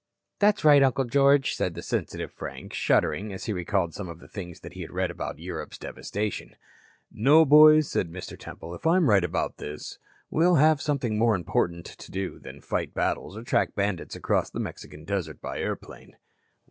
"That's 0.39 0.65
right, 0.65 0.81
Uncle 0.81 1.03
George," 1.05 1.53
said 1.53 1.75
the 1.75 1.83
sensitive 1.83 2.31
Frank, 2.33 2.73
shuddering 2.73 3.31
as 3.31 3.45
he 3.45 3.53
recalled 3.53 3.93
some 3.93 4.09
of 4.09 4.17
the 4.19 4.27
things 4.27 4.59
he 4.71 4.81
had 4.81 4.89
read 4.89 5.11
of 5.11 5.39
Europe's 5.39 5.77
devastation. 5.77 6.55
"No, 7.11 7.45
boys," 7.45 7.87
said 7.91 8.09
Mr. 8.09 8.35
Temple, 8.35 8.73
"if 8.73 8.87
I 8.87 8.95
am 8.97 9.07
right 9.11 9.23
about 9.23 9.57
this, 9.57 9.99
we'll 10.31 10.55
have 10.55 10.81
something 10.81 11.19
more 11.19 11.35
important 11.35 11.85
to 11.85 12.09
do 12.09 12.39
than 12.39 12.55
to 12.55 12.61
fight 12.61 12.95
battles 12.95 13.37
or 13.37 13.43
track 13.43 13.75
bandits 13.75 14.15
across 14.15 14.49
the 14.49 14.59
Mexican 14.59 15.05
desert 15.05 15.39
by 15.39 15.59
airplane." 15.59 16.15